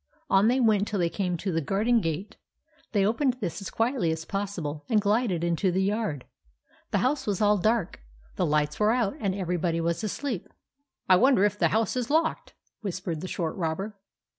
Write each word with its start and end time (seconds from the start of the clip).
On 0.31 0.47
they 0.47 0.59
went 0.59 0.87
till 0.87 0.97
they 0.97 1.11
came 1.11 1.37
to 1.37 1.51
the 1.51 1.61
garden 1.61 2.01
gate. 2.01 2.35
They 2.91 3.05
opened 3.05 3.33
this 3.35 3.61
as 3.61 3.69
quietly 3.69 4.09
as 4.11 4.25
pos 4.25 4.57
sible, 4.57 4.81
and 4.89 4.99
glided 4.99 5.43
into 5.43 5.71
the 5.71 5.83
yard. 5.83 6.25
The 6.89 6.97
house 7.05 7.27
was 7.27 7.39
all 7.39 7.59
dark. 7.59 8.01
The 8.35 8.47
lights 8.47 8.79
were 8.79 8.91
out 8.93 9.15
and 9.19 9.35
everybody 9.35 9.79
was 9.79 10.03
asleep." 10.03 10.47
I 11.07 11.17
wonder 11.17 11.43
if 11.43 11.59
the 11.59 11.67
house 11.67 11.95
is 11.95 12.09
locked," 12.09 12.55
whis 12.81 12.99
pered 12.99 13.19
the 13.19 13.27
short 13.27 13.55
robber. 13.57 13.95